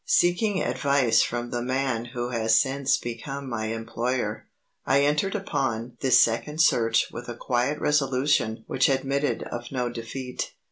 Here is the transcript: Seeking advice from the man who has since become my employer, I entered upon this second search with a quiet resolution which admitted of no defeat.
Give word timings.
Seeking 0.03 0.63
advice 0.63 1.21
from 1.21 1.51
the 1.51 1.61
man 1.61 2.05
who 2.05 2.29
has 2.29 2.59
since 2.59 2.97
become 2.97 3.47
my 3.47 3.67
employer, 3.67 4.47
I 4.83 5.03
entered 5.03 5.35
upon 5.35 5.95
this 5.99 6.19
second 6.19 6.59
search 6.59 7.11
with 7.11 7.29
a 7.29 7.35
quiet 7.37 7.79
resolution 7.79 8.63
which 8.65 8.89
admitted 8.89 9.43
of 9.43 9.71
no 9.71 9.89
defeat. 9.91 10.55